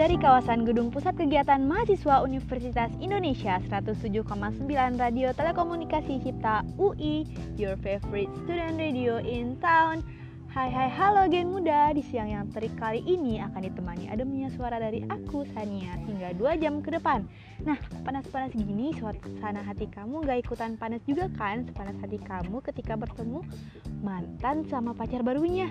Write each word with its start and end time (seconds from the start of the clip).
Dari 0.00 0.16
kawasan 0.16 0.64
Gedung 0.64 0.88
Pusat 0.88 1.20
Kegiatan 1.20 1.60
Mahasiswa 1.68 2.24
Universitas 2.24 2.88
Indonesia 3.04 3.60
107,9 3.68 4.24
Radio 4.96 5.28
Telekomunikasi 5.36 6.24
Cipta 6.24 6.64
UI, 6.80 7.28
your 7.60 7.76
favorite 7.84 8.32
student 8.40 8.80
radio 8.80 9.20
in 9.20 9.60
town. 9.60 10.00
Hai 10.56 10.72
hai 10.72 10.88
halo 10.88 11.28
gen 11.28 11.52
muda, 11.52 11.92
di 11.92 12.00
siang 12.00 12.32
yang 12.32 12.48
terik 12.48 12.72
kali 12.80 13.04
ini 13.04 13.44
akan 13.44 13.60
ditemani 13.60 14.08
ademnya 14.08 14.48
suara 14.56 14.80
dari 14.80 15.04
aku 15.04 15.44
Sania 15.52 15.92
hingga 16.08 16.32
2 16.32 16.64
jam 16.64 16.80
ke 16.80 16.96
depan. 16.96 17.28
Nah 17.68 17.76
panas-panas 18.00 18.56
gini 18.56 18.96
suasana 18.96 19.60
hati 19.60 19.84
kamu 19.84 20.24
gak 20.24 20.48
ikutan 20.48 20.80
panas 20.80 21.04
juga 21.04 21.28
kan? 21.36 21.68
Sepanas 21.68 22.00
hati 22.00 22.16
kamu 22.16 22.64
ketika 22.64 22.96
bertemu 22.96 23.44
mantan 24.00 24.64
sama 24.64 24.96
pacar 24.96 25.20
barunya 25.20 25.68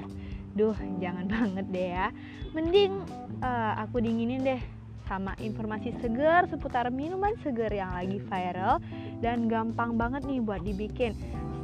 Duh 0.57 0.77
jangan 1.01 1.25
banget 1.33 1.65
deh 1.69 1.87
ya. 1.93 2.07
Mending 2.53 2.93
uh, 3.41 3.73
aku 3.83 4.01
dinginin 4.01 4.41
deh 4.41 4.61
sama 5.09 5.33
informasi 5.41 5.89
segar 6.05 6.45
seputar 6.45 6.85
minuman 6.93 7.33
segar 7.41 7.73
yang 7.73 7.89
lagi 7.89 8.21
viral 8.29 8.77
dan 9.25 9.49
gampang 9.49 9.97
banget 9.97 10.21
nih 10.29 10.37
buat 10.37 10.61
dibikin. 10.61 11.17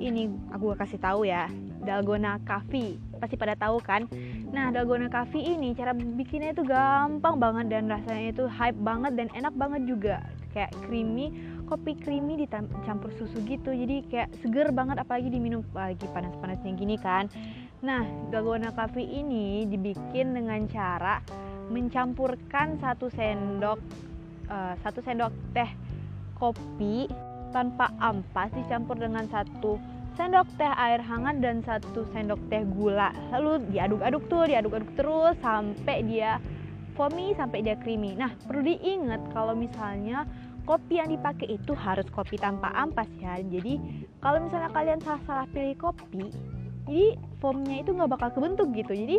ini 0.00 0.32
aku 0.48 0.72
kasih 0.72 0.96
tahu 0.96 1.28
ya. 1.28 1.52
Dalgona 1.84 2.40
coffee 2.42 2.96
pasti 3.20 3.36
pada 3.36 3.52
tahu 3.54 3.78
kan? 3.84 4.08
Nah 4.50 4.72
dalgona 4.72 5.12
coffee 5.12 5.44
ini 5.44 5.76
cara 5.76 5.92
bikinnya 5.92 6.56
itu 6.56 6.64
gampang 6.64 7.36
banget 7.36 7.68
dan 7.68 7.92
rasanya 7.92 8.32
itu 8.32 8.48
hype 8.48 8.80
banget 8.80 9.12
dan 9.14 9.28
enak 9.36 9.52
banget 9.54 9.84
juga. 9.84 10.24
Kayak 10.56 10.72
creamy 10.88 11.36
kopi 11.68 11.92
creamy 12.00 12.40
dicampur 12.40 13.12
susu 13.20 13.38
gitu. 13.44 13.76
Jadi 13.76 14.08
kayak 14.08 14.32
seger 14.40 14.72
banget 14.72 14.96
apalagi 14.98 15.28
diminum 15.28 15.62
lagi 15.76 16.08
panas-panasnya 16.10 16.72
gini 16.74 16.96
kan. 16.96 17.28
Nah 17.84 18.02
dalgona 18.32 18.72
coffee 18.72 19.06
ini 19.06 19.68
dibikin 19.68 20.32
dengan 20.32 20.64
cara 20.66 21.20
mencampurkan 21.66 22.78
satu 22.78 23.10
sendok 23.10 23.78
uh, 24.50 24.74
satu 24.82 25.02
sendok 25.02 25.34
teh 25.50 25.70
kopi 26.36 27.08
tanpa 27.50 27.88
ampas 27.98 28.52
dicampur 28.52 29.00
dengan 29.00 29.24
satu 29.32 29.80
sendok 30.16 30.48
teh 30.56 30.72
air 30.80 31.00
hangat 31.00 31.40
dan 31.44 31.60
satu 31.60 32.08
sendok 32.12 32.40
teh 32.48 32.64
gula. 32.76 33.12
Lalu 33.32 33.68
diaduk-aduk 33.72 34.22
tuh 34.32 34.48
diaduk-aduk 34.48 34.90
terus 34.96 35.36
sampai 35.44 36.04
dia 36.04 36.40
foamy 36.96 37.36
sampai 37.36 37.60
dia 37.60 37.76
creamy. 37.76 38.16
Nah 38.16 38.32
perlu 38.48 38.64
diingat 38.64 39.20
kalau 39.36 39.52
misalnya 39.52 40.24
kopi 40.64 40.98
yang 40.98 41.12
dipakai 41.12 41.60
itu 41.60 41.72
harus 41.76 42.08
kopi 42.08 42.40
tanpa 42.40 42.72
ampas 42.72 43.08
ya. 43.20 43.36
Jadi 43.40 43.76
kalau 44.24 44.40
misalnya 44.40 44.72
kalian 44.72 45.00
salah-salah 45.04 45.46
pilih 45.52 45.76
kopi 45.76 46.32
jadi 46.86 47.18
foamnya 47.42 47.82
itu 47.82 47.90
nggak 47.90 48.10
bakal 48.14 48.28
kebentuk 48.30 48.70
gitu. 48.72 48.94
Jadi 48.94 49.18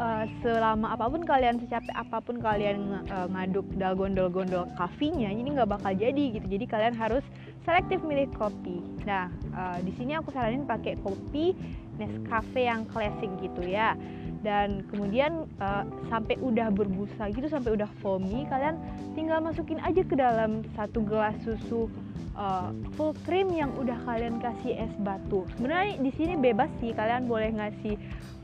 uh, 0.00 0.24
selama 0.40 0.96
apa 0.96 1.12
pun 1.12 1.22
kalian 1.22 1.60
secapek 1.60 1.92
apa 1.92 2.24
pun 2.24 2.40
kalian 2.40 3.04
uh, 3.12 3.28
ngaduk 3.28 3.68
dalgondol-gondol 3.76 4.64
kafenya 4.80 5.28
jadi 5.28 5.48
nggak 5.60 5.70
bakal 5.70 5.92
jadi 5.92 6.24
gitu. 6.40 6.46
Jadi 6.48 6.64
kalian 6.64 6.96
harus 6.96 7.22
selektif 7.68 8.00
milih 8.00 8.32
kopi. 8.32 8.80
Nah 9.04 9.28
uh, 9.52 9.78
di 9.84 9.92
sini 10.00 10.16
aku 10.16 10.32
saranin 10.32 10.64
pakai 10.64 10.96
kopi 11.04 11.52
Nescafe 12.00 12.64
yang 12.64 12.88
klasik 12.88 13.28
gitu 13.44 13.68
ya 13.68 13.92
dan 14.42 14.82
kemudian 14.90 15.46
uh, 15.62 15.86
sampai 16.10 16.38
udah 16.42 16.68
berbusa 16.74 17.30
gitu 17.30 17.46
sampai 17.46 17.78
udah 17.78 17.88
foamy 18.02 18.44
kalian 18.50 18.78
tinggal 19.14 19.38
masukin 19.38 19.78
aja 19.82 20.02
ke 20.02 20.14
dalam 20.18 20.66
satu 20.74 21.02
gelas 21.06 21.34
susu 21.46 21.86
uh, 22.34 22.74
full 22.98 23.14
cream 23.22 23.50
yang 23.54 23.70
udah 23.78 23.96
kalian 24.04 24.42
kasih 24.42 24.76
es 24.76 24.92
batu. 25.00 25.46
Sebenarnya 25.58 26.02
di 26.02 26.10
sini 26.18 26.34
bebas 26.36 26.68
sih 26.82 26.90
kalian 26.92 27.30
boleh 27.30 27.54
ngasih 27.54 27.94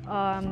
um, 0.06 0.46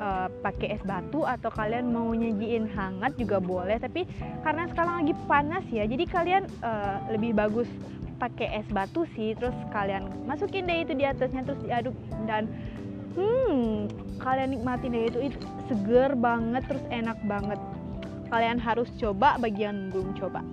uh, 0.00 0.28
pakai 0.40 0.76
es 0.76 0.82
batu 0.84 1.24
atau 1.24 1.50
kalian 1.52 1.92
mau 1.92 2.12
nyajiin 2.12 2.68
hangat 2.72 3.16
juga 3.16 3.40
boleh 3.40 3.76
tapi 3.80 4.04
karena 4.44 4.68
sekarang 4.72 5.04
lagi 5.04 5.14
panas 5.28 5.64
ya 5.72 5.84
jadi 5.88 6.04
kalian 6.08 6.44
uh, 6.60 7.00
lebih 7.12 7.36
bagus 7.36 7.68
pakai 8.16 8.64
es 8.64 8.68
batu 8.72 9.04
sih 9.12 9.36
terus 9.36 9.54
kalian 9.72 10.08
masukin 10.24 10.64
deh 10.64 10.84
itu 10.84 10.96
di 10.96 11.04
atasnya 11.04 11.44
terus 11.44 11.60
diaduk 11.60 11.96
dan 12.24 12.48
hmm 13.16 13.88
kalian 14.20 14.54
nikmatin 14.54 14.92
deh 14.92 15.08
itu 15.08 15.18
itu 15.32 15.38
seger 15.66 16.14
banget 16.14 16.62
terus 16.68 16.84
enak 16.92 17.18
banget 17.24 17.60
kalian 18.28 18.60
harus 18.60 18.90
coba 19.00 19.40
bagian 19.40 19.90
belum 19.90 20.14
coba 20.18 20.44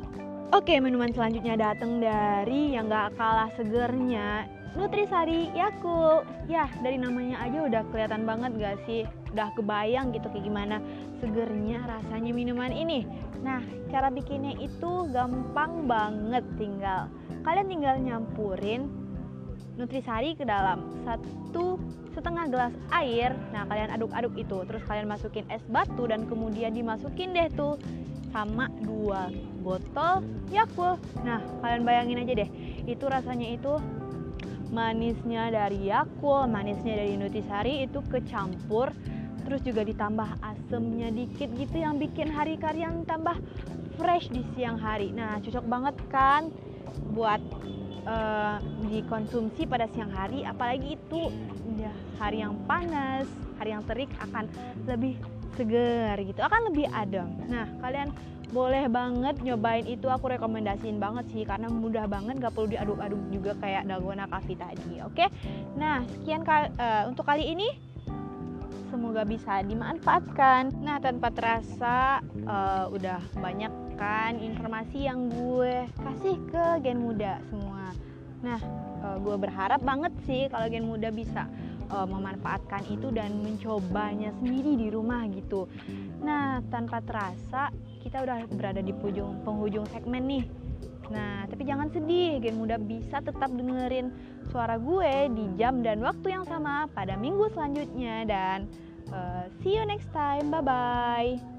Oke, 0.53 0.77
minuman 0.77 1.09
selanjutnya 1.09 1.57
datang 1.57 1.97
dari 1.97 2.77
yang 2.77 2.85
gak 2.85 3.17
kalah 3.17 3.49
segernya 3.57 4.45
Nutrisari 4.77 5.49
Yakult. 5.57 6.29
Ya, 6.45 6.69
dari 6.85 7.01
namanya 7.01 7.41
aja 7.41 7.65
udah 7.65 7.81
kelihatan 7.89 8.21
banget 8.29 8.53
gak 8.61 8.77
sih? 8.85 9.01
Udah 9.33 9.49
kebayang 9.57 10.13
gitu 10.13 10.29
kayak 10.29 10.45
gimana 10.45 10.77
segernya 11.17 11.81
rasanya 11.89 12.37
minuman 12.37 12.69
ini. 12.69 13.01
Nah, 13.41 13.65
cara 13.89 14.13
bikinnya 14.13 14.53
itu 14.61 15.09
gampang 15.09 15.89
banget 15.89 16.45
tinggal. 16.61 17.09
Kalian 17.41 17.73
tinggal 17.73 17.95
nyampurin 17.97 19.02
nutrisari 19.77 20.37
ke 20.37 20.45
dalam 20.45 21.01
satu 21.03 21.81
setengah 22.13 22.45
gelas 22.49 22.73
air. 22.93 23.33
Nah 23.51 23.65
kalian 23.65 23.89
aduk-aduk 23.93 24.33
itu. 24.37 24.57
Terus 24.69 24.83
kalian 24.85 25.09
masukin 25.09 25.45
es 25.49 25.63
batu 25.69 26.05
dan 26.05 26.29
kemudian 26.29 26.73
dimasukin 26.73 27.33
deh 27.33 27.49
tuh 27.53 27.81
sama 28.29 28.69
dua 28.81 29.29
botol 29.61 30.25
Yakult. 30.53 31.01
Nah 31.25 31.41
kalian 31.61 31.81
bayangin 31.85 32.21
aja 32.21 32.33
deh. 32.45 32.49
Itu 32.85 33.09
rasanya 33.09 33.49
itu 33.49 33.81
manisnya 34.73 35.53
dari 35.53 35.89
Yakult 35.89 36.49
manisnya 36.49 36.97
dari 36.97 37.17
nutrisari 37.17 37.85
itu 37.85 38.01
kecampur. 38.09 38.93
Terus 39.43 39.59
juga 39.65 39.83
ditambah 39.83 40.39
asemnya 40.39 41.11
dikit 41.11 41.51
gitu 41.59 41.75
yang 41.75 41.99
bikin 41.99 42.31
hari 42.31 42.55
kalian 42.55 43.03
tambah 43.03 43.35
fresh 43.99 44.31
di 44.31 44.41
siang 44.55 44.79
hari. 44.79 45.11
Nah 45.11 45.41
cocok 45.43 45.65
banget 45.67 45.95
kan 46.09 46.49
buat 47.13 47.41
uh, 48.07 48.57
dikonsumsi 48.87 49.67
pada 49.67 49.87
siang 49.91 50.11
hari 50.11 50.43
apalagi 50.43 50.95
itu 50.99 51.31
ya, 51.79 51.93
hari 52.19 52.43
yang 52.43 52.55
panas 52.67 53.27
hari 53.57 53.75
yang 53.75 53.83
terik 53.85 54.11
akan 54.19 54.49
lebih 54.87 55.15
segar 55.53 56.17
gitu 56.19 56.41
akan 56.41 56.73
lebih 56.73 56.89
adem 56.91 57.29
nah 57.47 57.69
kalian 57.79 58.09
boleh 58.53 58.85
banget 58.85 59.41
nyobain 59.41 59.81
itu 59.89 60.05
aku 60.05 60.29
rekomendasiin 60.29 61.01
banget 61.01 61.25
sih 61.33 61.41
karena 61.41 61.73
mudah 61.73 62.05
banget 62.05 62.37
gak 62.37 62.53
perlu 62.53 62.69
diaduk-aduk 62.69 63.21
juga 63.33 63.51
kayak 63.57 63.89
dalgona 63.89 64.29
coffee 64.29 64.53
tadi 64.53 65.01
oke 65.01 65.17
okay? 65.17 65.27
nah 65.73 66.05
sekian 66.05 66.45
kali, 66.45 66.69
uh, 66.77 67.09
untuk 67.09 67.25
kali 67.25 67.49
ini 67.49 67.92
semoga 68.93 69.25
bisa 69.25 69.65
dimanfaatkan 69.65 70.69
nah 70.85 71.01
tanpa 71.01 71.33
terasa 71.33 72.21
uh, 72.45 72.85
udah 72.93 73.17
banyak 73.41 73.73
kan 73.97 74.37
informasi 74.37 75.09
yang 75.09 75.33
gue 75.33 75.89
kasih 75.97 76.37
ke 76.53 76.65
gen 76.85 77.01
muda 77.01 77.41
semua. 77.49 77.89
Nah, 78.45 78.59
uh, 79.01 79.17
gue 79.17 79.33
berharap 79.37 79.81
banget 79.81 80.13
sih 80.29 80.45
kalau 80.53 80.69
gen 80.69 80.85
muda 80.85 81.09
bisa 81.09 81.49
uh, 81.89 82.05
memanfaatkan 82.05 82.85
itu 82.89 83.09
dan 83.09 83.33
mencobanya 83.41 84.29
sendiri 84.37 84.77
di 84.77 84.87
rumah 84.93 85.25
gitu. 85.33 85.65
Nah, 86.21 86.61
tanpa 86.69 87.01
terasa 87.01 87.73
kita 88.05 88.21
udah 88.21 88.45
berada 88.53 88.81
di 88.83 88.93
penghujung 89.45 89.89
segmen 89.89 90.23
nih. 90.27 90.45
Nah, 91.11 91.43
tapi 91.51 91.67
jangan 91.67 91.91
sedih, 91.91 92.39
Gen 92.39 92.55
Muda 92.55 92.79
bisa 92.79 93.19
tetap 93.19 93.51
dengerin 93.51 94.13
suara 94.51 94.79
gue 94.79 95.31
di 95.35 95.45
jam 95.59 95.83
dan 95.83 95.99
waktu 95.99 96.39
yang 96.39 96.45
sama 96.47 96.87
pada 96.91 97.19
minggu 97.19 97.51
selanjutnya 97.51 98.23
dan 98.23 98.57
uh, 99.11 99.47
see 99.59 99.75
you 99.75 99.83
next 99.83 100.07
time. 100.15 100.47
Bye 100.47 100.63
bye. 100.63 101.52